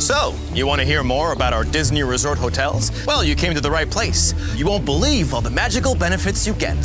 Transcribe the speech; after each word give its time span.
So, 0.00 0.34
you 0.54 0.66
want 0.66 0.80
to 0.80 0.86
hear 0.86 1.02
more 1.02 1.32
about 1.32 1.52
our 1.52 1.64
Disney 1.64 2.02
Resort 2.02 2.38
hotels? 2.38 2.90
Well, 3.06 3.22
you 3.22 3.34
came 3.34 3.52
to 3.52 3.60
the 3.60 3.70
right 3.70 3.90
place. 3.90 4.32
You 4.56 4.64
won't 4.64 4.86
believe 4.86 5.34
all 5.34 5.42
the 5.42 5.50
magical 5.50 5.94
benefits 5.94 6.46
you 6.46 6.54
get. 6.54 6.78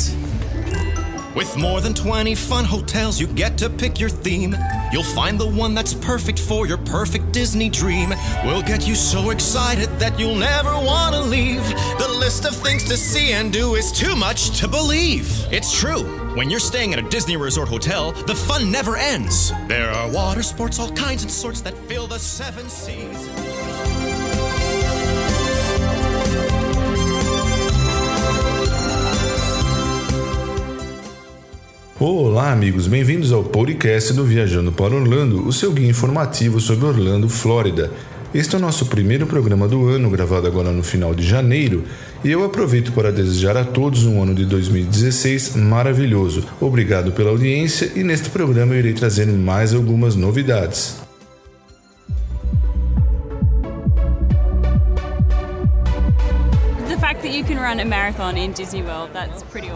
With 1.34 1.56
more 1.56 1.80
than 1.80 1.94
20 1.94 2.34
fun 2.34 2.66
hotels, 2.66 3.18
you 3.18 3.26
get 3.26 3.56
to 3.58 3.70
pick 3.70 3.98
your 3.98 4.10
theme. 4.10 4.54
You'll 4.92 5.02
find 5.02 5.40
the 5.40 5.48
one 5.48 5.74
that's 5.74 5.94
perfect 5.94 6.38
for 6.38 6.66
your 6.66 6.78
perfect 6.78 7.32
Disney 7.32 7.70
dream. 7.70 8.12
We'll 8.44 8.62
get 8.62 8.86
you 8.86 8.94
so 8.94 9.30
excited 9.30 9.88
that 10.00 10.20
you'll 10.20 10.36
never 10.36 10.70
want 10.70 11.14
to 11.14 11.22
leave. 11.22 11.53
List 12.24 12.46
of 12.46 12.56
things 12.56 12.82
to 12.84 12.96
see 12.96 13.34
and 13.34 13.52
do 13.52 13.74
is 13.74 13.92
too 13.92 14.16
much 14.16 14.58
to 14.58 14.66
believe. 14.66 15.28
It's 15.52 15.78
true. 15.78 16.04
When 16.34 16.48
you're 16.48 16.58
staying 16.58 16.94
at 16.94 16.98
a 16.98 17.06
Disney 17.10 17.36
Resort 17.36 17.68
hotel, 17.68 18.12
the 18.12 18.34
fun 18.34 18.70
never 18.70 18.96
ends. 18.96 19.52
There 19.68 19.90
are 19.90 20.10
water 20.10 20.42
sports, 20.42 20.78
all 20.78 20.90
kinds 20.92 21.22
and 21.22 21.30
sorts 21.30 21.60
that 21.60 21.76
fill 21.86 22.06
the 22.06 22.18
seven 22.18 22.70
seas. 22.70 23.28
Olá, 32.00 32.52
amigos, 32.52 32.86
bem-vindos 32.86 33.32
ao 33.32 33.44
podcast 33.44 34.14
do 34.14 34.24
Viajando 34.24 34.72
para 34.72 34.94
Orlando, 34.94 35.46
o 35.46 35.52
seu 35.52 35.72
guia 35.72 35.90
informativo 35.90 36.58
sobre 36.58 36.86
Orlando, 36.86 37.28
Flórida. 37.28 37.92
Este 38.34 38.56
é 38.56 38.58
o 38.58 38.60
nosso 38.60 38.86
primeiro 38.86 39.28
programa 39.28 39.68
do 39.68 39.88
ano, 39.88 40.10
gravado 40.10 40.48
agora 40.48 40.72
no 40.72 40.82
final 40.82 41.14
de 41.14 41.24
janeiro, 41.24 41.84
e 42.24 42.32
eu 42.32 42.42
aproveito 42.44 42.90
para 42.90 43.12
desejar 43.12 43.56
a 43.56 43.64
todos 43.64 44.04
um 44.06 44.20
ano 44.20 44.34
de 44.34 44.44
2016 44.44 45.54
maravilhoso. 45.54 46.44
Obrigado 46.60 47.12
pela 47.12 47.30
audiência 47.30 47.92
e 47.94 48.02
neste 48.02 48.30
programa 48.30 48.74
eu 48.74 48.80
irei 48.80 48.92
trazer 48.92 49.26
mais 49.26 49.72
algumas 49.72 50.16
novidades. 50.16 50.96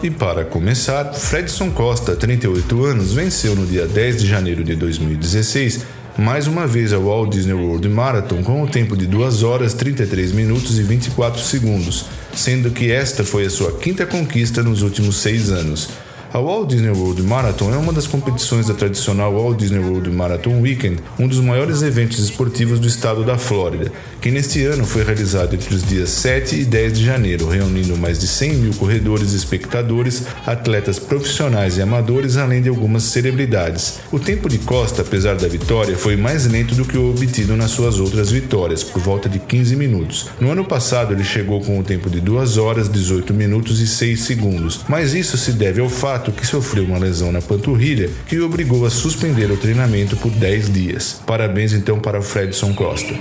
E 0.03 0.11
para 0.11 0.43
começar, 0.43 1.13
Fredson 1.13 1.71
Costa, 1.71 2.13
38 2.13 2.83
anos, 2.83 3.13
venceu 3.13 3.55
no 3.55 3.65
dia 3.65 3.87
10 3.87 4.21
de 4.21 4.27
janeiro 4.27 4.65
de 4.65 4.75
2016 4.75 5.98
mais 6.19 6.47
uma 6.47 6.67
vez 6.67 6.91
a 6.91 6.99
Walt 6.99 7.31
Disney 7.31 7.53
World 7.53 7.87
Marathon 7.87 8.43
com 8.43 8.61
o 8.61 8.67
tempo 8.67 8.97
de 8.97 9.07
2 9.07 9.41
horas 9.41 9.73
33 9.73 10.33
minutos 10.33 10.77
e 10.77 10.83
24 10.83 11.41
segundos, 11.41 12.05
sendo 12.33 12.71
que 12.71 12.91
esta 12.91 13.23
foi 13.23 13.45
a 13.45 13.49
sua 13.49 13.71
quinta 13.77 14.05
conquista 14.05 14.61
nos 14.61 14.81
últimos 14.81 15.15
seis 15.17 15.49
anos. 15.49 15.89
A 16.31 16.37
Walt 16.37 16.69
Disney 16.69 16.91
World 16.91 17.23
Marathon 17.23 17.73
é 17.73 17.77
uma 17.77 17.91
das 17.91 18.05
competições 18.05 18.67
da 18.67 18.75
tradicional 18.75 19.33
Walt 19.33 19.57
Disney 19.57 19.79
World 19.79 20.11
Marathon 20.11 20.61
Weekend, 20.61 20.99
um 21.17 21.27
dos 21.27 21.39
maiores 21.39 21.81
eventos 21.81 22.19
esportivos 22.19 22.79
do 22.79 22.87
estado 22.87 23.23
da 23.23 23.35
Flórida, 23.35 23.91
que 24.21 24.29
neste 24.29 24.63
ano 24.63 24.85
foi 24.85 25.03
realizado 25.03 25.55
entre 25.55 25.73
os 25.73 25.83
dias 25.83 26.09
7 26.09 26.57
e 26.57 26.65
10 26.65 26.93
de 26.93 27.03
janeiro, 27.03 27.49
reunindo 27.49 27.97
mais 27.97 28.19
de 28.19 28.27
100 28.27 28.53
mil 28.53 28.73
corredores 28.75 29.33
espectadores, 29.33 30.27
atletas 30.45 30.99
profissionais 30.99 31.77
e 31.77 31.81
amadores, 31.81 32.37
além 32.37 32.61
de 32.61 32.69
algumas 32.69 33.01
celebridades. 33.03 33.99
O 34.11 34.19
tempo 34.19 34.47
de 34.47 34.59
Costa, 34.59 35.01
apesar 35.01 35.35
da 35.35 35.47
vitória, 35.47 35.97
foi 35.97 36.15
mais 36.15 36.45
lento 36.45 36.75
do 36.75 36.85
que 36.85 36.95
o 36.95 37.09
obtido 37.09 37.57
nas 37.57 37.71
suas 37.71 37.99
outras 37.99 38.29
vitórias, 38.29 38.83
por 38.83 39.01
volta 39.01 39.27
de 39.27 39.39
15 39.39 39.75
minutos. 39.75 40.29
No 40.39 40.51
ano 40.51 40.63
passado, 40.63 41.11
ele 41.11 41.23
chegou 41.23 41.59
com 41.61 41.79
o 41.79 41.83
tempo 41.83 42.07
de 42.07 42.21
2 42.21 42.59
horas, 42.59 42.87
18 42.87 43.33
minutos 43.33 43.79
e 43.79 43.87
6 43.87 44.21
segundos, 44.21 44.81
mas 44.87 45.15
isso 45.15 45.35
se 45.35 45.53
deve 45.53 45.81
ao 45.81 45.89
fato 45.89 46.18
que 46.31 46.45
sofreu 46.45 46.83
uma 46.83 46.99
lesão 46.99 47.31
na 47.31 47.41
panturrilha 47.41 48.09
que 48.27 48.37
o 48.37 48.45
obrigou 48.45 48.85
a 48.85 48.89
suspender 48.89 49.49
o 49.51 49.57
treinamento 49.57 50.17
por 50.17 50.31
10 50.31 50.73
dias. 50.73 51.21
Parabéns 51.25 51.73
então 51.73 51.99
para 51.99 52.21
Fredson 52.21 52.73
Costa. 52.73 53.13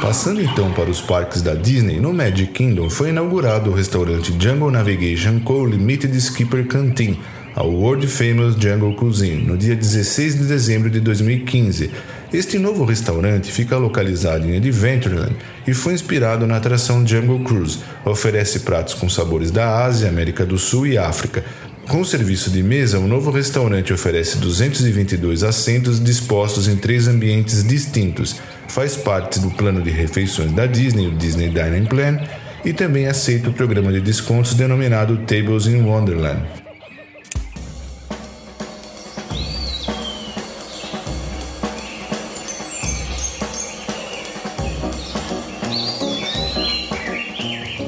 Passando 0.00 0.42
então 0.42 0.72
para 0.72 0.90
os 0.90 1.00
parques 1.00 1.42
da 1.42 1.54
Disney, 1.54 2.00
no 2.00 2.12
Magic 2.12 2.52
Kingdom 2.52 2.88
foi 2.90 3.10
inaugurado 3.10 3.70
o 3.70 3.74
restaurante 3.74 4.34
Jungle 4.38 4.70
Navigation 4.70 5.38
Co. 5.40 5.64
Limited 5.64 6.16
Skipper 6.16 6.66
Canteen, 6.66 7.20
a 7.54 7.62
World 7.62 8.06
Famous 8.06 8.56
Jungle 8.56 8.94
Cuisine, 8.94 9.44
no 9.44 9.56
dia 9.56 9.76
16 9.76 10.38
de 10.38 10.44
dezembro 10.44 10.88
de 10.88 11.00
2015 11.00 11.90
este 12.32 12.60
novo 12.60 12.84
restaurante 12.84 13.50
fica 13.50 13.76
localizado 13.76 14.48
em 14.48 14.56
Adventureland 14.56 15.34
e 15.66 15.74
foi 15.74 15.94
inspirado 15.94 16.46
na 16.46 16.58
atração 16.58 17.04
Jungle 17.04 17.40
Cruise. 17.40 17.80
Oferece 18.04 18.60
pratos 18.60 18.94
com 18.94 19.08
sabores 19.08 19.50
da 19.50 19.84
Ásia, 19.84 20.08
América 20.08 20.46
do 20.46 20.56
Sul 20.56 20.86
e 20.86 20.96
África. 20.96 21.44
Com 21.88 22.02
o 22.02 22.04
serviço 22.04 22.48
de 22.48 22.62
mesa, 22.62 23.00
o 23.00 23.08
novo 23.08 23.32
restaurante 23.32 23.92
oferece 23.92 24.38
222 24.38 25.42
assentos 25.42 26.02
dispostos 26.02 26.68
em 26.68 26.76
três 26.76 27.08
ambientes 27.08 27.66
distintos. 27.66 28.36
Faz 28.68 28.94
parte 28.94 29.40
do 29.40 29.50
plano 29.50 29.82
de 29.82 29.90
refeições 29.90 30.52
da 30.52 30.66
Disney, 30.66 31.08
o 31.08 31.16
Disney 31.16 31.48
Dining 31.48 31.86
Plan, 31.86 32.20
e 32.64 32.72
também 32.72 33.08
aceita 33.08 33.50
o 33.50 33.52
programa 33.52 33.92
de 33.92 34.00
descontos 34.00 34.54
denominado 34.54 35.16
Tables 35.26 35.66
in 35.66 35.82
Wonderland. 35.82 36.69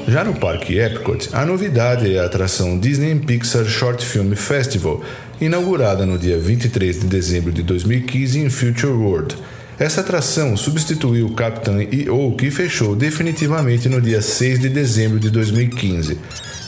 Já 0.07 0.23
no 0.23 0.33
Parque 0.33 0.77
Epcot, 0.77 1.29
a 1.31 1.45
novidade 1.45 2.13
é 2.13 2.19
a 2.19 2.25
atração 2.25 2.77
Disney 2.77 3.15
Pixar 3.15 3.63
Short 3.65 4.05
Film 4.05 4.33
Festival, 4.33 5.01
inaugurada 5.39 6.05
no 6.05 6.17
dia 6.17 6.37
23 6.37 6.99
de 6.99 7.07
dezembro 7.07 7.53
de 7.53 7.63
2015 7.63 8.39
em 8.39 8.49
Future 8.49 8.91
World. 8.91 9.37
Essa 9.79 10.01
atração 10.01 10.57
substituiu 10.57 11.27
o 11.27 11.33
Captain 11.33 11.87
EO, 11.89 12.35
que 12.35 12.51
fechou 12.51 12.95
definitivamente 12.95 13.87
no 13.87 14.01
dia 14.01 14.21
6 14.21 14.59
de 14.59 14.69
dezembro 14.69 15.19
de 15.19 15.29
2015. 15.29 16.19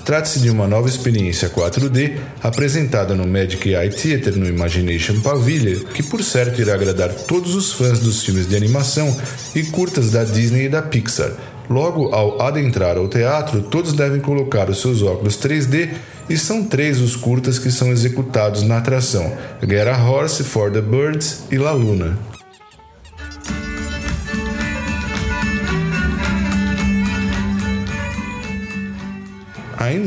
Trata-se 0.06 0.40
de 0.40 0.50
uma 0.50 0.68
nova 0.68 0.88
experiência 0.88 1.50
4D 1.50 2.14
apresentada 2.42 3.16
no 3.16 3.28
Magic 3.28 3.70
Eye 3.70 3.90
Theater 3.90 4.38
no 4.38 4.48
Imagination 4.48 5.20
Pavilion, 5.20 5.80
que 5.94 6.04
por 6.04 6.24
certo 6.24 6.62
irá 6.62 6.74
agradar 6.74 7.10
todos 7.10 7.54
os 7.54 7.74
fãs 7.74 8.00
dos 8.00 8.24
filmes 8.24 8.48
de 8.48 8.56
animação 8.56 9.16
e 9.54 9.64
curtas 9.64 10.10
da 10.10 10.24
Disney 10.24 10.66
e 10.66 10.70
da 10.70 10.82
Pixar 10.82 11.32
Logo, 11.70 12.14
ao 12.14 12.42
adentrar 12.42 12.98
ao 12.98 13.08
teatro, 13.08 13.62
todos 13.62 13.94
devem 13.94 14.20
colocar 14.20 14.70
os 14.70 14.82
seus 14.82 15.02
óculos 15.02 15.38
3D 15.38 15.90
e 16.30 16.38
são 16.38 16.64
três 16.64 17.02
os 17.02 17.16
curtas 17.16 17.60
que 17.60 17.72
são 17.72 17.92
executados 17.92 18.64
na 18.64 18.78
atração: 18.78 19.32
Get 19.62 19.88
a 19.88 19.98
Horse 20.04 20.44
for 20.44 20.72
the 20.72 20.82
Birds 20.82 21.44
e 21.52 21.58
La 21.58 21.72
Luna. 21.72 22.35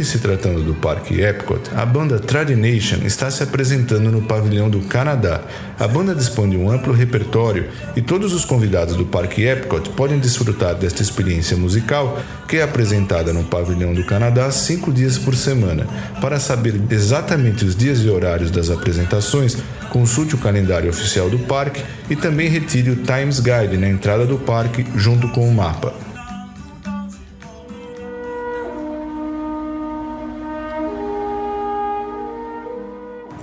Se 0.05 0.21
tratando 0.21 0.63
do 0.63 0.75
Parque 0.75 1.21
Epcot, 1.21 1.71
a 1.75 1.85
banda 1.85 2.21
Tradination 2.21 2.99
está 3.05 3.31
se 3.31 3.43
apresentando 3.43 4.13
no 4.13 4.23
pavilhão 4.23 4.71
do 4.71 4.81
Canadá. 4.83 5.41
A 5.79 5.89
banda 5.89 6.15
dispõe 6.15 6.51
de 6.51 6.57
um 6.57 6.71
amplo 6.71 6.93
repertório 6.93 7.69
e 7.97 8.01
todos 8.01 8.33
os 8.33 8.45
convidados 8.45 8.95
do 8.95 9.05
Parque 9.05 9.45
Epcot 9.45 9.91
podem 9.91 10.19
desfrutar 10.19 10.77
desta 10.77 11.03
experiência 11.03 11.57
musical 11.57 12.21
que 12.47 12.59
é 12.59 12.63
apresentada 12.63 13.33
no 13.33 13.45
pavilhão 13.45 13.93
do 13.93 14.07
Canadá 14.07 14.51
cinco 14.53 14.93
dias 14.93 15.19
por 15.19 15.35
semana. 15.35 15.87
Para 16.21 16.39
saber 16.39 16.81
exatamente 16.91 17.65
os 17.65 17.75
dias 17.75 17.99
e 17.99 18.09
horários 18.09 18.51
das 18.51 18.71
apresentações, 18.71 19.57
consulte 19.91 20.35
o 20.35 20.39
calendário 20.39 20.89
oficial 20.89 21.29
do 21.29 21.41
parque 21.41 21.83
e 22.09 22.15
também 22.15 22.49
retire 22.49 22.91
o 22.91 22.97
Times 22.97 23.41
Guide 23.41 23.77
na 23.77 23.89
entrada 23.89 24.25
do 24.25 24.39
parque 24.39 24.87
junto 24.95 25.29
com 25.31 25.49
o 25.49 25.55
mapa. 25.55 25.93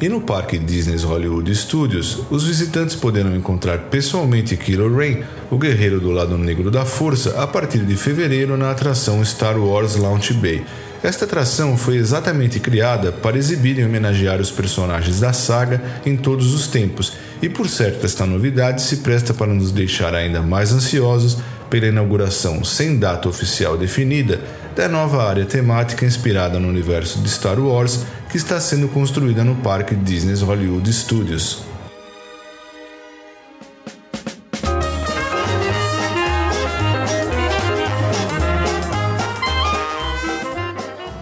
E 0.02 0.10
no 0.10 0.20
Parque 0.20 0.58
Disney's 0.58 1.04
Hollywood 1.04 1.56
Studios, 1.56 2.24
os 2.30 2.44
visitantes 2.44 2.98
poderão 2.98 3.34
encontrar 3.34 3.78
pessoalmente 3.84 4.58
Kylo 4.58 4.94
Ren, 4.94 5.24
o 5.50 5.58
guerreiro 5.58 6.02
do 6.02 6.12
lado 6.12 6.38
negro 6.38 6.70
da 6.70 6.84
força, 6.84 7.42
a 7.42 7.48
partir 7.48 7.80
de 7.80 7.96
fevereiro 7.96 8.58
na 8.58 8.72
atração 8.72 9.24
Star 9.24 9.58
Wars 9.58 9.96
Launch 9.96 10.34
Bay. 10.34 10.66
Esta 11.02 11.24
atração 11.24 11.78
foi 11.78 11.96
exatamente 11.96 12.60
criada 12.60 13.14
para 13.14 13.38
exibir 13.38 13.80
e 13.80 13.86
homenagear 13.86 14.42
os 14.42 14.52
personagens 14.52 15.22
da 15.22 15.32
saga 15.32 15.82
em 16.06 16.18
todos 16.18 16.54
os 16.54 16.68
tempos, 16.68 17.14
e 17.42 17.48
por 17.48 17.70
certo 17.70 18.06
esta 18.06 18.26
novidade 18.26 18.82
se 18.82 18.98
presta 18.98 19.34
para 19.34 19.54
nos 19.54 19.72
deixar 19.72 20.14
ainda 20.14 20.42
mais 20.42 20.74
ansiosos 20.74 21.38
pela 21.70 21.88
inauguração 21.88 22.64
sem 22.64 22.98
data 22.98 23.28
oficial 23.28 23.78
definida 23.78 24.40
da 24.76 24.88
nova 24.88 25.24
área 25.24 25.46
temática 25.46 26.06
inspirada 26.06 26.60
no 26.60 26.68
universo 26.68 27.20
de 27.20 27.30
Star 27.30 27.60
Wars 27.60 28.06
que 28.30 28.38
está 28.38 28.60
sendo 28.60 28.88
construída 28.88 29.44
no 29.44 29.56
Parque 29.56 29.96
Disney's 29.96 30.42
Hollywood 30.42 30.92
Studios. 30.92 31.64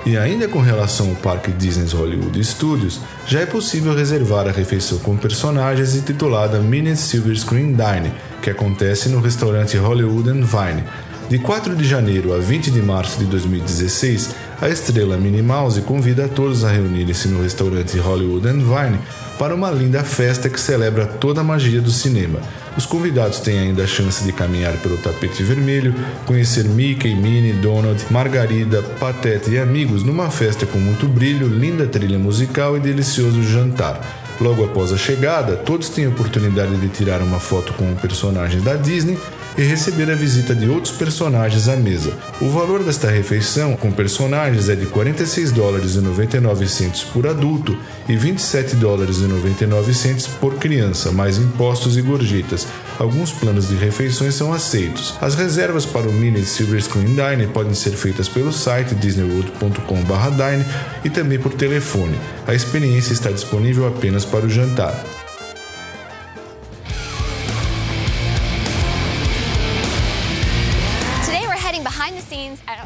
E 0.06 0.18
ainda 0.18 0.50
com 0.50 0.60
relação 0.60 1.10
ao 1.10 1.16
Parque 1.16 1.52
Disney 1.52 1.88
Hollywood 1.92 2.44
Studios, 2.44 3.00
já 3.26 3.40
é 3.40 3.46
possível 3.46 3.96
reservar 3.96 4.48
a 4.48 4.52
refeição 4.52 5.00
com 5.00 5.16
personagens 5.16 5.96
intitulada 5.96 6.60
Minute 6.60 7.00
Silver 7.00 7.36
Screen 7.36 7.74
Dine, 7.74 8.12
que 8.44 8.50
acontece 8.50 9.08
no 9.08 9.22
restaurante 9.22 9.78
Hollywood 9.78 10.30
and 10.30 10.44
Vine. 10.44 10.84
De 11.30 11.40
4 11.40 11.76
de 11.78 11.86
janeiro 11.86 12.34
a 12.34 12.38
20 12.38 12.70
de 12.70 12.82
março 12.82 13.18
de 13.18 13.26
2016, 13.26 14.36
a 14.62 14.68
estrela 14.68 15.18
Minnie 15.18 15.42
Mouse 15.42 15.82
convida 15.82 16.26
a 16.26 16.28
todos 16.28 16.66
a 16.66 16.70
reunirem-se 16.70 17.30
no 17.30 17.42
restaurante 17.42 17.98
Hollywood 17.98 18.46
and 18.46 18.60
Vine 18.60 19.00
para 19.40 19.56
uma 19.56 19.72
linda 19.72 20.04
festa 20.04 20.50
que 20.50 20.60
celebra 20.60 21.06
toda 21.06 21.40
a 21.40 21.44
magia 21.44 21.80
do 21.80 21.90
cinema. 21.90 22.40
Os 22.78 22.86
convidados 22.86 23.40
têm 23.40 23.60
ainda 23.60 23.84
a 23.84 23.88
chance 23.88 24.24
de 24.24 24.34
caminhar 24.34 24.74
pelo 24.78 24.98
tapete 24.98 25.42
vermelho, 25.42 25.96
conhecer 26.26 26.66
Mickey, 26.66 27.16
Minnie, 27.16 27.54
Donald, 27.54 28.06
Margarida, 28.12 28.84
Pateta 29.00 29.50
e 29.50 29.58
amigos 29.58 30.04
numa 30.04 30.30
festa 30.30 30.66
com 30.66 30.78
muito 30.78 31.08
brilho, 31.08 31.48
linda 31.48 31.88
trilha 31.88 32.20
musical 32.20 32.76
e 32.76 32.82
delicioso 32.82 33.42
jantar. 33.42 34.23
Logo 34.40 34.66
após 34.66 34.92
a 34.92 34.98
chegada, 34.98 35.56
todos 35.56 35.90
têm 35.90 36.06
a 36.06 36.10
oportunidade 36.10 36.76
de 36.78 36.88
tirar 36.90 37.22
uma 37.22 37.40
foto 37.40 37.74
com 37.74 37.86
um 37.86 37.96
personagem 37.96 38.62
da 38.62 38.76
Disney 38.76 39.18
e 39.58 39.62
receber 39.64 40.10
a 40.12 40.16
visita 40.16 40.56
de 40.56 40.68
outros 40.68 40.94
personagens 40.94 41.68
à 41.68 41.76
mesa. 41.76 42.14
O 42.42 42.50
valor 42.50 42.84
desta 42.84 43.10
refeição 43.10 43.76
com 43.76 43.92
personagens 43.92 44.70
é 44.70 44.76
de 44.76 44.86
46 44.86 45.52
dólares 45.52 45.96
e 45.96 46.02
99 46.02 46.68
centos 46.68 47.04
por 47.04 47.28
adulto 47.28 47.78
e 48.08 48.16
27 48.16 48.76
dólares 48.76 49.18
e 49.18 49.24
99 49.24 49.94
centos 49.94 50.28
por 50.28 50.56
criança, 50.56 51.12
mais 51.12 51.38
impostos 51.38 51.98
e 51.98 52.02
gorjetas. 52.02 52.68
Alguns 53.00 53.32
planos 53.32 53.68
de 53.68 53.76
refeições 53.76 54.36
são 54.36 54.54
aceitos. 54.54 55.16
As 55.22 55.36
reservas 55.36 55.86
para 55.86 56.08
o 56.08 56.14
Mini 56.14 56.44
Silver 56.46 56.82
Screen 56.82 57.16
Dine 57.16 57.48
podem 57.48 57.74
ser 57.74 57.92
feitas 57.92 58.30
pelo 58.30 58.52
site 58.52 58.96
disneyworld.com/dine 58.96 60.66
e 61.04 61.10
também 61.10 61.40
por 61.40 61.54
telefone. 61.54 62.18
A 62.46 62.54
experiência 62.54 63.14
está 63.14 63.32
disponível 63.32 63.88
apenas 63.88 64.26
para 64.26 64.46
o 64.46 64.50
jantar. 64.50 65.23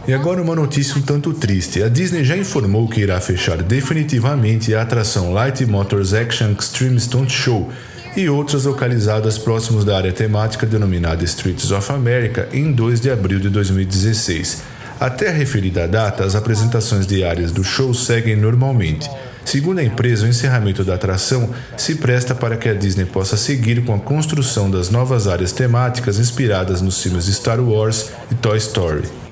E 0.07 0.13
agora 0.13 0.41
uma 0.41 0.55
notícia 0.55 0.97
um 0.97 1.01
tanto 1.01 1.33
triste. 1.33 1.83
A 1.83 1.89
Disney 1.89 2.23
já 2.23 2.37
informou 2.37 2.87
que 2.87 3.01
irá 3.01 3.19
fechar 3.19 3.61
definitivamente 3.61 4.73
a 4.73 4.81
atração 4.81 5.33
Light 5.33 5.65
Motors 5.65 6.13
Action 6.13 6.51
Extreme 6.51 6.99
Stunt 6.99 7.29
Show 7.29 7.69
e 8.15 8.27
outras 8.29 8.65
localizadas 8.65 9.37
próximos 9.37 9.85
da 9.85 9.95
área 9.97 10.11
temática 10.11 10.65
denominada 10.65 11.23
Streets 11.23 11.71
of 11.71 11.91
America 11.91 12.49
em 12.51 12.71
2 12.71 13.01
de 13.01 13.11
abril 13.11 13.39
de 13.39 13.49
2016. 13.49 14.63
Até 14.99 15.29
a 15.29 15.31
referida 15.31 15.87
data, 15.87 16.23
as 16.23 16.35
apresentações 16.35 17.05
diárias 17.05 17.51
do 17.51 17.63
show 17.63 17.93
seguem 17.93 18.35
normalmente. 18.35 19.07
Segundo 19.45 19.79
a 19.79 19.83
empresa, 19.83 20.25
o 20.25 20.29
encerramento 20.29 20.83
da 20.83 20.95
atração 20.95 21.49
se 21.77 21.95
presta 21.95 22.33
para 22.33 22.57
que 22.57 22.67
a 22.67 22.73
Disney 22.73 23.05
possa 23.05 23.37
seguir 23.37 23.85
com 23.85 23.93
a 23.93 23.99
construção 23.99 24.69
das 24.69 24.89
novas 24.89 25.27
áreas 25.27 25.51
temáticas 25.51 26.17
inspiradas 26.17 26.81
nos 26.81 27.01
filmes 27.01 27.25
Star 27.25 27.59
Wars 27.59 28.09
e 28.31 28.35
Toy 28.35 28.57
Story. 28.57 29.26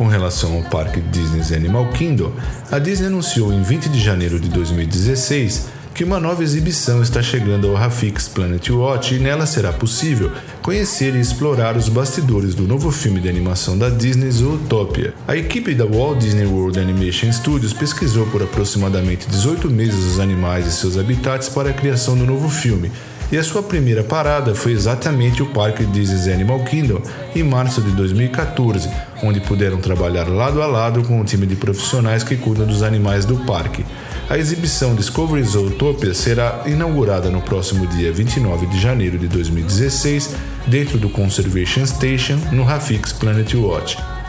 Com 0.00 0.06
relação 0.06 0.56
ao 0.56 0.62
parque 0.62 0.98
Disney's 0.98 1.52
Animal 1.52 1.86
Kingdom, 1.88 2.32
a 2.70 2.78
Disney 2.78 3.08
anunciou 3.08 3.52
em 3.52 3.60
20 3.60 3.90
de 3.90 4.00
janeiro 4.00 4.40
de 4.40 4.48
2016 4.48 5.66
que 5.92 6.02
uma 6.02 6.18
nova 6.18 6.42
exibição 6.42 7.02
está 7.02 7.22
chegando 7.22 7.68
ao 7.68 7.74
Rafix 7.74 8.26
Planet 8.26 8.66
Watch 8.70 9.14
e 9.14 9.18
nela 9.18 9.44
será 9.44 9.74
possível 9.74 10.32
conhecer 10.62 11.14
e 11.14 11.20
explorar 11.20 11.76
os 11.76 11.90
bastidores 11.90 12.54
do 12.54 12.62
novo 12.62 12.90
filme 12.90 13.20
de 13.20 13.28
animação 13.28 13.76
da 13.76 13.90
Disney 13.90 14.30
Zootopia. 14.30 15.12
A 15.28 15.36
equipe 15.36 15.74
da 15.74 15.84
Walt 15.84 16.20
Disney 16.20 16.46
World 16.46 16.80
Animation 16.80 17.30
Studios 17.30 17.74
pesquisou 17.74 18.24
por 18.28 18.42
aproximadamente 18.42 19.28
18 19.28 19.68
meses 19.68 20.14
os 20.14 20.18
animais 20.18 20.66
e 20.66 20.72
seus 20.72 20.96
habitats 20.96 21.50
para 21.50 21.68
a 21.68 21.74
criação 21.74 22.16
do 22.16 22.24
novo 22.24 22.48
filme, 22.48 22.90
e 23.30 23.36
a 23.36 23.44
sua 23.44 23.62
primeira 23.62 24.02
parada 24.02 24.54
foi 24.54 24.72
exatamente 24.72 25.42
o 25.42 25.46
Parque 25.46 25.84
Disney's 25.84 26.26
Animal 26.26 26.64
Kingdom 26.64 27.00
em 27.36 27.44
março 27.44 27.80
de 27.80 27.90
2014, 27.92 28.88
onde 29.22 29.40
puderam 29.40 29.78
trabalhar 29.78 30.28
lado 30.28 30.62
a 30.62 30.66
lado 30.66 31.02
com 31.02 31.20
o 31.20 31.24
time 31.24 31.46
de 31.46 31.56
profissionais 31.56 32.22
que 32.22 32.36
cuidam 32.36 32.66
dos 32.66 32.82
animais 32.82 33.24
do 33.24 33.36
parque. 33.44 33.84
A 34.28 34.38
exibição 34.38 34.94
Discovery 34.94 35.42
Zootopia 35.42 36.14
será 36.14 36.62
inaugurada 36.66 37.30
no 37.30 37.40
próximo 37.40 37.86
dia 37.86 38.12
29 38.12 38.66
de 38.66 38.80
janeiro 38.80 39.18
de 39.18 39.26
2016, 39.28 40.36
dentro 40.66 40.98
do 40.98 41.08
Conservation 41.08 41.84
Station, 41.84 42.38
no 42.52 42.62
Rafix 42.62 43.12
Planet 43.12 43.54
Watch. 43.54 44.19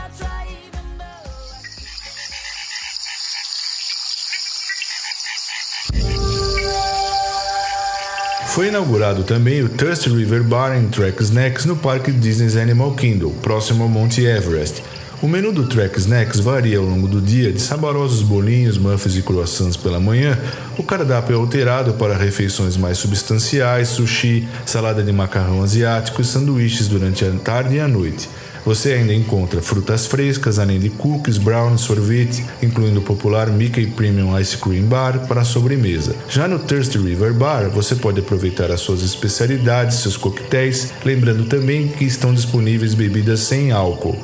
Foi 8.62 8.68
inaugurado 8.68 9.24
também 9.24 9.64
o 9.64 9.68
Thirsty 9.68 10.08
River 10.08 10.44
Bar 10.44 10.74
and 10.74 10.90
Track 10.90 11.24
Snacks 11.24 11.66
no 11.66 11.76
Parque 11.76 12.12
Disney's 12.12 12.56
Animal 12.56 12.94
Kingdom, 12.94 13.32
próximo 13.42 13.82
ao 13.82 13.90
Monte 13.90 14.24
Everest. 14.24 14.84
O 15.20 15.28
menu 15.28 15.52
do 15.52 15.66
Track 15.66 15.98
Snacks 15.98 16.40
varia 16.40 16.78
ao 16.78 16.86
longo 16.86 17.08
do 17.08 17.20
dia, 17.20 17.52
de 17.52 17.60
saborosos 17.60 18.22
bolinhos, 18.22 18.78
muffins 18.78 19.18
e 19.18 19.24
croissants 19.24 19.76
pela 19.76 20.00
manhã. 20.00 20.38
O 20.78 20.84
cardápio 20.84 21.34
é 21.34 21.40
alterado 21.40 21.94
para 21.94 22.16
refeições 22.16 22.78
mais 22.78 23.00
substanciais, 23.00 23.88
sushi, 23.88 24.48
salada 24.64 25.02
de 25.02 25.12
macarrão 25.12 25.64
asiático 25.64 26.22
e 26.22 26.24
sanduíches 26.24 26.88
durante 26.88 27.26
a 27.26 27.32
tarde 27.32 27.78
e 27.78 27.80
a 27.80 27.88
noite. 27.88 28.30
Você 28.66 28.94
ainda 28.94 29.14
encontra 29.14 29.62
frutas 29.62 30.06
frescas, 30.06 30.60
além 30.60 30.80
de 30.80 30.90
cookies, 30.90 31.38
brownies, 31.38 31.82
sorvete, 31.82 32.46
incluindo 32.62 33.00
o 33.00 33.04
popular 33.04 33.50
Mickey 33.50 33.88
Premium 33.88 34.38
Ice 34.40 34.58
Cream 34.58 34.84
Bar 34.84 35.28
para 35.28 35.44
sobremesa. 35.44 36.16
Já 36.30 36.48
no 36.48 36.60
Thirsty 36.60 36.98
River 36.98 37.34
Bar, 37.34 37.70
você 37.70 37.96
pode 37.96 38.20
aproveitar 38.20 38.72
as 38.72 38.82
suas 38.82 39.02
especialidades, 39.02 39.98
seus 39.98 40.16
coquetéis, 40.16 40.94
lembrando 41.04 41.46
também 41.46 41.88
que 41.88 42.06
estão 42.06 42.34
disponíveis 42.34 42.94
bebidas 42.94 43.40
sem 43.42 43.72
álcool. 43.72 44.18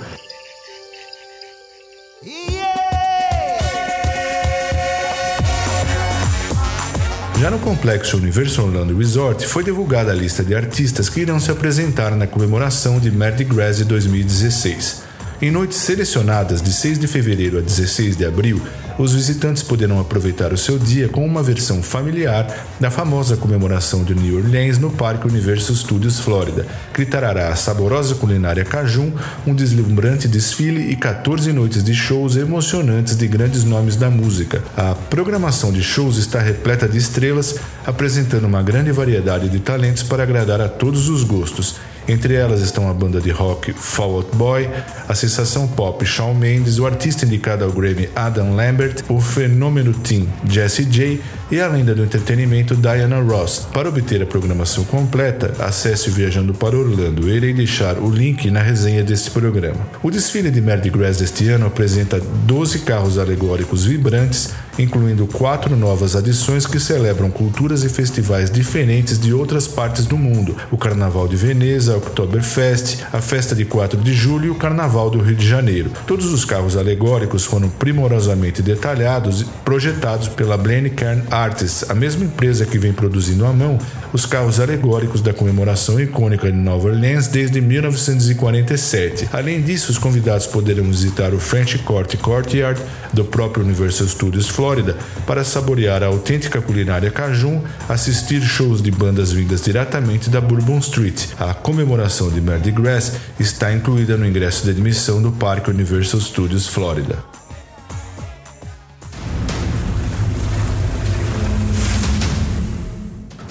Já 7.48 7.52
no 7.52 7.60
complexo 7.60 8.18
Universal 8.18 8.66
Orlando 8.66 8.98
Resort, 8.98 9.48
foi 9.48 9.64
divulgada 9.64 10.12
a 10.12 10.14
lista 10.14 10.44
de 10.44 10.54
artistas 10.54 11.08
que 11.08 11.22
irão 11.22 11.40
se 11.40 11.50
apresentar 11.50 12.14
na 12.14 12.28
comemoração 12.28 13.00
de 13.00 13.10
Mardi 13.10 13.46
Gras 13.46 13.78
de 13.78 13.86
2016. 13.86 15.04
Em 15.42 15.50
noites 15.50 15.78
selecionadas 15.78 16.62
de 16.62 16.74
6 16.74 17.00
de 17.00 17.08
fevereiro 17.08 17.58
a 17.58 17.62
16 17.62 18.18
de 18.18 18.26
abril, 18.26 18.62
os 18.98 19.14
visitantes 19.14 19.64
poderão 19.64 20.00
aproveitar 20.00 20.52
o 20.52 20.58
seu 20.58 20.80
dia 20.80 21.08
com 21.08 21.26
uma 21.26 21.44
versão 21.44 21.84
familiar 21.84 22.48
da 22.80 22.90
famosa 22.90 23.38
comemoração 23.38 24.04
de 24.04 24.16
New 24.16 24.38
Orleans 24.38 24.78
no 24.78 24.90
Parque 24.90 25.28
Universal 25.28 25.76
Studios 25.76 26.20
Florida, 26.20 26.66
que 26.94 27.06
trará 27.06 27.50
a 27.50 27.56
saborosa 27.56 28.16
culinária 28.16 28.66
cajun, 28.66 29.12
um 29.46 29.54
deslumbrante 29.54 30.28
desfile 30.28 30.92
e 30.92 30.96
14 30.96 31.54
noites 31.54 31.84
de 31.84 31.94
shows 31.94 32.36
emocionantes 32.36 33.16
de 33.16 33.28
grandes 33.28 33.64
nomes 33.64 33.96
da 33.96 34.10
música. 34.10 34.64
A 34.76 34.96
programação 34.96 35.72
de 35.72 35.84
shows 35.84 36.18
está 36.18 36.40
repleta 36.40 36.88
de 36.88 36.98
estrelas, 36.98 37.56
apresentando 37.86 38.46
uma 38.46 38.64
grande 38.64 38.92
variedade 38.92 39.50
de 39.50 39.60
talentos 39.60 40.04
para 40.04 40.24
agradar 40.24 40.62
a 40.62 40.68
todos 40.68 41.10
os 41.10 41.24
gostos 41.24 41.76
entre 42.08 42.36
elas 42.36 42.62
estão 42.62 42.90
a 42.90 42.94
banda 42.94 43.20
de 43.20 43.30
rock 43.32 43.74
Fall 43.74 44.16
Out 44.16 44.36
Boy, 44.36 44.70
a 45.08 45.14
sensação 45.14 45.68
pop 45.68 46.06
Shawn 46.06 46.34
Mendes, 46.34 46.80
o 46.80 46.86
artista 46.86 47.26
indicado 47.26 47.64
ao 47.64 47.72
Grammy 47.72 48.10
Adam 48.16 48.56
Lambert, 48.56 49.04
o 49.10 49.20
fenômeno 49.20 49.94
teen 49.94 50.28
Jesse 50.48 50.86
J 50.86 51.20
e 51.50 51.62
a 51.62 51.68
lenda 51.68 51.96
do 51.96 52.04
entretenimento 52.04 52.76
Diana 52.76 53.22
Ross. 53.22 53.68
Para 53.74 53.90
obter 53.90 54.22
a 54.22 54.26
programação 54.26 54.84
completa, 54.84 55.54
acesse 55.60 56.10
Viajando 56.10 56.54
para 56.54 56.78
Orlando. 56.78 57.30
Irei 57.30 57.54
deixar 57.54 57.98
o 57.98 58.10
link 58.10 58.52
na 58.52 58.62
resenha 58.62 59.04
deste 59.04 59.32
programa. 59.32 59.88
O 60.04 60.12
desfile 60.12 60.52
de 60.52 60.62
Mardi 60.62 60.90
Gras 60.90 61.18
deste 61.18 61.48
ano 61.48 61.68
apresenta 61.68 62.20
12 62.20 62.80
carros 62.80 63.18
alegóricos 63.18 63.86
vibrantes, 63.86 64.54
incluindo 64.78 65.26
quatro 65.28 65.76
novas 65.76 66.16
adições 66.16 66.66
que 66.66 66.80
celebram 66.80 67.32
culturas 67.32 67.84
e 67.84 67.90
festivais 67.90 68.52
diferentes 68.52 69.18
de 69.18 69.34
outras 69.34 69.68
partes 69.68 70.06
do 70.06 70.18
mundo: 70.18 70.56
o 70.70 70.78
Carnaval 70.78 71.28
de 71.28 71.36
Veneza, 71.36 71.94
a 71.94 71.98
Oktoberfest, 71.98 73.00
a 73.14 73.22
Festa 73.22 73.56
de 73.56 73.66
4 73.66 74.00
de 74.00 74.14
Julho 74.14 74.48
e 74.48 74.50
o 74.50 74.56
Carnaval 74.56 75.10
do 75.10 75.20
Rio 75.20 75.36
de 75.36 75.48
Janeiro. 75.48 75.92
Todos 76.06 76.26
os 76.26 76.44
carros 76.44 76.76
alegóricos 76.76 77.46
foram 77.46 77.70
primorosamente 77.70 78.62
detalhados 78.62 79.42
e 79.42 79.46
projetados 79.64 80.28
pela 80.28 80.58
Blaine 80.58 80.90
Kern 80.90 81.24
Artists, 81.38 81.90
a 81.90 81.94
mesma 81.94 82.26
empresa 82.26 82.66
que 82.66 82.80
vem 82.80 82.92
produzindo 82.92 83.46
à 83.46 83.54
mão 83.54 83.78
os 84.12 84.26
carros 84.26 84.60
alegóricos 84.60 85.22
da 85.22 85.34
comemoração 85.34 86.00
icônica 86.00 86.52
de 86.52 86.58
Nova 86.58 86.88
Orleans 86.88 87.28
desde 87.28 87.62
1947. 87.62 89.30
Além 89.32 89.62
disso, 89.62 89.92
os 89.92 90.00
convidados 90.00 90.48
poderão 90.48 90.86
visitar 90.86 91.34
o 91.34 91.40
French 91.40 91.78
Court 91.80 92.16
Courtyard 92.18 92.82
do 93.14 93.24
próprio 93.24 93.64
Universal 93.64 94.08
Studios 94.08 94.50
Florida 94.50 94.96
para 95.28 95.44
saborear 95.44 96.02
a 96.02 96.08
autêntica 96.08 96.60
culinária 96.60 97.12
cajun, 97.12 97.62
assistir 97.88 98.42
shows 98.42 98.82
de 98.82 98.90
bandas 98.90 99.32
vindas 99.32 99.62
diretamente 99.62 100.30
da 100.30 100.42
Bourbon 100.42 100.80
Street. 100.80 101.26
A 101.40 101.54
comemoração 101.54 102.30
de 102.32 102.42
Mardi 102.42 102.72
Gras 102.72 103.14
está 103.40 103.72
incluída 103.72 104.18
no 104.18 104.26
ingresso 104.26 104.64
de 104.64 104.72
admissão 104.72 105.22
do 105.22 105.32
Parque 105.32 105.70
Universal 105.70 106.20
Studios 106.20 106.68
Florida. 106.68 107.18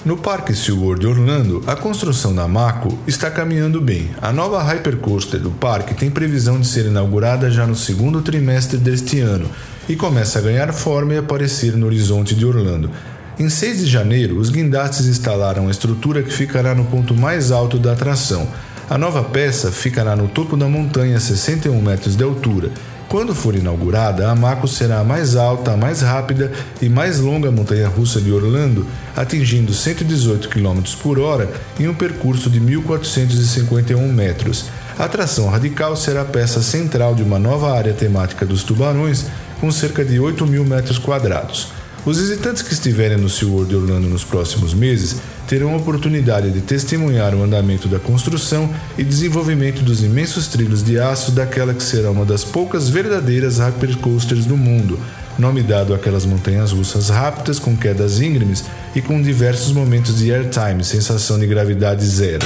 No 0.07 0.15
Parque 0.15 0.55
SeaWorld 0.55 1.05
Orlando, 1.05 1.61
a 1.67 1.75
construção 1.75 2.33
da 2.33 2.47
Mako 2.47 2.97
está 3.05 3.29
caminhando 3.29 3.81
bem. 3.81 4.09
A 4.21 4.31
nova 4.31 4.63
Hypercoaster 4.63 5.37
do 5.37 5.51
parque 5.51 5.93
tem 5.93 6.09
previsão 6.09 6.61
de 6.61 6.65
ser 6.65 6.85
inaugurada 6.85 7.51
já 7.51 7.67
no 7.67 7.75
segundo 7.75 8.21
trimestre 8.21 8.77
deste 8.77 9.19
ano 9.19 9.49
e 9.89 9.97
começa 9.97 10.39
a 10.39 10.41
ganhar 10.41 10.71
forma 10.71 11.13
e 11.13 11.17
aparecer 11.17 11.75
no 11.75 11.87
horizonte 11.87 12.33
de 12.35 12.45
Orlando. 12.45 12.89
Em 13.37 13.49
6 13.49 13.79
de 13.79 13.85
janeiro, 13.87 14.37
os 14.37 14.49
guindastes 14.49 15.07
instalaram 15.07 15.67
a 15.67 15.71
estrutura 15.71 16.23
que 16.23 16.31
ficará 16.31 16.73
no 16.73 16.85
ponto 16.85 17.13
mais 17.13 17.51
alto 17.51 17.77
da 17.77 17.91
atração. 17.91 18.47
A 18.89 18.97
nova 18.97 19.21
peça 19.21 19.73
ficará 19.73 20.15
no 20.15 20.29
topo 20.29 20.55
da 20.55 20.69
montanha 20.69 21.17
a 21.17 21.19
61 21.19 21.81
metros 21.81 22.15
de 22.15 22.23
altura 22.23 22.71
quando 23.09 23.33
for 23.33 23.55
inaugurada, 23.55 24.29
a 24.29 24.35
Mako 24.35 24.67
será 24.67 24.99
a 24.99 25.03
mais 25.03 25.35
alta, 25.35 25.71
a 25.71 25.77
mais 25.77 26.01
rápida 26.01 26.51
e 26.81 26.89
mais 26.89 27.19
longa 27.19 27.49
montanha-russa 27.49 28.19
de 28.19 28.31
Orlando, 28.31 28.85
atingindo 29.15 29.73
118 29.73 30.49
km 30.49 30.81
por 31.01 31.17
hora 31.17 31.49
em 31.79 31.87
um 31.87 31.93
percurso 31.93 32.49
de 32.49 32.59
1.451 32.59 33.97
metros. 34.11 34.65
A 34.99 35.05
atração 35.05 35.47
radical 35.47 35.95
será 35.95 36.21
a 36.21 36.25
peça 36.25 36.61
central 36.61 37.15
de 37.15 37.23
uma 37.23 37.39
nova 37.39 37.71
área 37.71 37.93
temática 37.93 38.45
dos 38.45 38.63
tubarões, 38.63 39.25
com 39.61 39.71
cerca 39.71 40.03
de 40.03 40.19
8 40.19 40.45
mil 40.45 40.65
metros 40.65 40.97
quadrados. 40.97 41.69
Os 42.05 42.19
visitantes 42.19 42.61
que 42.61 42.73
estiverem 42.73 43.17
no 43.17 43.29
SeaWorld 43.29 43.75
Orlando 43.75 44.07
nos 44.07 44.23
próximos 44.23 44.73
meses 44.73 45.17
terão 45.47 45.73
a 45.73 45.77
oportunidade 45.77 46.51
de 46.51 46.61
testemunhar 46.61 47.33
o 47.33 47.41
andamento 47.41 47.87
da 47.87 47.99
construção 47.99 48.69
e 48.97 49.03
desenvolvimento 49.03 49.81
dos 49.81 50.03
imensos 50.03 50.47
trilhos 50.47 50.83
de 50.83 50.99
aço 50.99 51.31
daquela 51.31 51.73
que 51.73 51.81
será 51.81 52.11
uma 52.11 52.25
das 52.25 52.43
poucas 52.43 52.89
verdadeiras 52.89 53.57
hypercoasters 53.57 54.45
do 54.45 54.57
mundo, 54.57 54.99
nome 55.39 55.63
dado 55.63 55.93
àquelas 55.93 56.25
montanhas 56.25 56.71
russas 56.71 57.09
rápidas 57.09 57.59
com 57.59 57.75
quedas 57.75 58.19
íngremes 58.19 58.65
e 58.93 59.01
com 59.01 59.21
diversos 59.21 59.71
momentos 59.71 60.17
de 60.17 60.33
airtime, 60.33 60.83
sensação 60.83 61.39
de 61.39 61.47
gravidade 61.47 62.05
zero. 62.05 62.45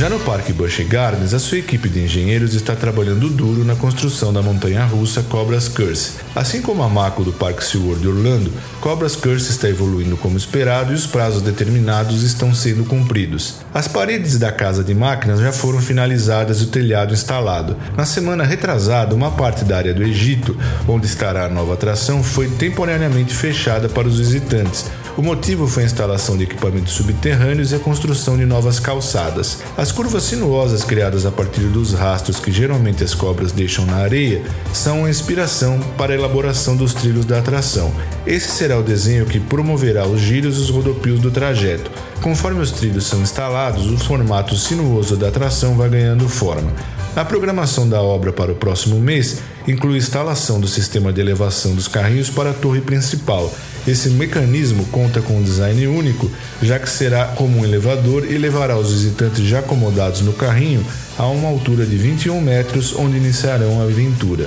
Já 0.00 0.08
no 0.08 0.18
Parque 0.20 0.50
Busch 0.50 0.80
Gardens, 0.88 1.34
a 1.34 1.38
sua 1.38 1.58
equipe 1.58 1.86
de 1.86 2.02
engenheiros 2.02 2.54
está 2.54 2.74
trabalhando 2.74 3.28
duro 3.28 3.66
na 3.66 3.76
construção 3.76 4.32
da 4.32 4.40
montanha-russa 4.40 5.22
Cobras 5.24 5.68
Curse. 5.68 6.12
Assim 6.34 6.62
como 6.62 6.82
a 6.82 6.88
Mako 6.88 7.22
do 7.22 7.34
Parque 7.34 7.62
SeaWorld 7.62 8.08
Orlando, 8.08 8.50
Cobras 8.80 9.14
Curse 9.14 9.50
está 9.50 9.68
evoluindo 9.68 10.16
como 10.16 10.38
esperado 10.38 10.92
e 10.92 10.94
os 10.94 11.06
prazos 11.06 11.42
determinados 11.42 12.22
estão 12.22 12.54
sendo 12.54 12.82
cumpridos. 12.86 13.56
As 13.74 13.86
paredes 13.86 14.38
da 14.38 14.50
casa 14.50 14.82
de 14.82 14.94
máquinas 14.94 15.38
já 15.38 15.52
foram 15.52 15.82
finalizadas 15.82 16.62
e 16.62 16.64
o 16.64 16.68
telhado 16.68 17.12
instalado. 17.12 17.76
Na 17.94 18.06
semana 18.06 18.42
retrasada, 18.42 19.14
uma 19.14 19.32
parte 19.32 19.66
da 19.66 19.76
área 19.76 19.92
do 19.92 20.02
Egito, 20.02 20.56
onde 20.88 21.04
estará 21.04 21.44
a 21.44 21.50
nova 21.50 21.74
atração, 21.74 22.22
foi 22.22 22.48
temporariamente 22.48 23.34
fechada 23.34 23.86
para 23.86 24.08
os 24.08 24.18
visitantes, 24.18 24.86
o 25.16 25.22
motivo 25.22 25.66
foi 25.66 25.82
a 25.82 25.86
instalação 25.86 26.36
de 26.36 26.44
equipamentos 26.44 26.92
subterrâneos 26.92 27.72
e 27.72 27.74
a 27.74 27.78
construção 27.78 28.36
de 28.36 28.46
novas 28.46 28.78
calçadas. 28.78 29.58
As 29.76 29.90
curvas 29.90 30.22
sinuosas 30.22 30.84
criadas 30.84 31.26
a 31.26 31.30
partir 31.30 31.62
dos 31.62 31.92
rastros 31.92 32.38
que 32.38 32.52
geralmente 32.52 33.02
as 33.02 33.14
cobras 33.14 33.52
deixam 33.52 33.84
na 33.84 33.96
areia 33.96 34.42
são 34.72 35.04
a 35.04 35.10
inspiração 35.10 35.80
para 35.96 36.12
a 36.12 36.16
elaboração 36.16 36.76
dos 36.76 36.94
trilhos 36.94 37.24
da 37.24 37.38
atração. 37.38 37.92
Esse 38.26 38.50
será 38.50 38.78
o 38.78 38.82
desenho 38.82 39.26
que 39.26 39.40
promoverá 39.40 40.06
os 40.06 40.20
giros 40.20 40.56
e 40.56 40.60
os 40.60 40.70
rodopios 40.70 41.20
do 41.20 41.30
trajeto. 41.30 41.90
Conforme 42.22 42.60
os 42.60 42.70
trilhos 42.70 43.06
são 43.06 43.20
instalados, 43.20 43.86
o 43.90 43.98
formato 43.98 44.54
sinuoso 44.56 45.16
da 45.16 45.28
atração 45.28 45.76
vai 45.76 45.88
ganhando 45.88 46.28
forma. 46.28 46.72
A 47.16 47.24
programação 47.24 47.88
da 47.88 48.00
obra 48.00 48.32
para 48.32 48.52
o 48.52 48.54
próximo 48.54 49.00
mês 49.00 49.38
inclui 49.66 49.98
instalação 49.98 50.60
do 50.60 50.68
sistema 50.68 51.12
de 51.12 51.20
elevação 51.20 51.74
dos 51.74 51.88
carrinhos 51.88 52.30
para 52.30 52.50
a 52.50 52.54
torre 52.54 52.80
principal. 52.80 53.52
Esse 53.86 54.10
mecanismo 54.10 54.84
conta 54.86 55.20
com 55.20 55.38
um 55.38 55.42
design 55.42 55.88
único, 55.88 56.30
já 56.62 56.78
que 56.78 56.88
será 56.88 57.24
como 57.24 57.58
um 57.58 57.64
elevador 57.64 58.30
e 58.30 58.38
levará 58.38 58.78
os 58.78 58.92
visitantes 58.92 59.44
já 59.44 59.58
acomodados 59.58 60.20
no 60.20 60.32
carrinho 60.32 60.86
a 61.18 61.26
uma 61.26 61.48
altura 61.48 61.84
de 61.84 61.96
21 61.96 62.40
metros, 62.40 62.94
onde 62.94 63.16
iniciarão 63.16 63.80
a 63.80 63.84
aventura. 63.84 64.46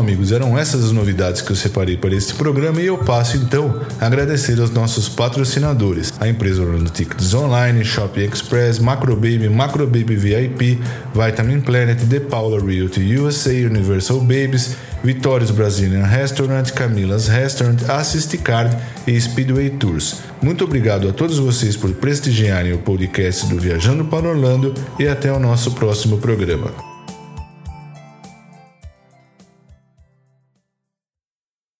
Amigos, 0.00 0.32
eram 0.32 0.58
essas 0.58 0.84
as 0.84 0.92
novidades 0.92 1.42
que 1.42 1.52
eu 1.52 1.56
separei 1.56 1.96
para 1.96 2.14
este 2.14 2.34
programa 2.34 2.80
e 2.80 2.86
eu 2.86 2.98
passo 2.98 3.36
então 3.36 3.80
a 4.00 4.06
agradecer 4.06 4.58
aos 4.60 4.70
nossos 4.70 5.08
patrocinadores: 5.08 6.12
a 6.18 6.28
empresa 6.28 6.62
Orlando 6.62 6.90
Tickets 6.90 7.32
Online, 7.34 7.84
Shopping 7.84 8.22
Express, 8.22 8.78
Macro 8.78 9.14
Baby, 9.14 9.48
Macro 9.48 9.86
Baby 9.86 10.16
VIP, 10.16 10.80
Vitamin 11.14 11.60
Planet, 11.60 11.98
The 12.08 12.20
Paula 12.20 12.58
Realty 12.60 13.16
USA, 13.18 13.50
Universal 13.50 14.20
Babies, 14.20 14.76
Vitórios 15.04 15.50
Brazilian 15.50 16.04
Restaurant, 16.04 16.70
Camilas 16.72 17.28
Restaurant, 17.28 17.88
Assist 17.88 18.36
Card 18.38 18.76
e 19.06 19.20
Speedway 19.20 19.70
Tours. 19.70 20.16
Muito 20.42 20.64
obrigado 20.64 21.08
a 21.08 21.12
todos 21.12 21.38
vocês 21.38 21.76
por 21.76 21.92
prestigiarem 21.92 22.72
o 22.72 22.78
podcast 22.78 23.46
do 23.46 23.58
Viajando 23.58 24.04
para 24.06 24.28
Orlando 24.28 24.74
e 24.98 25.06
até 25.06 25.32
o 25.32 25.38
nosso 25.38 25.72
próximo 25.72 26.18
programa. 26.18 26.89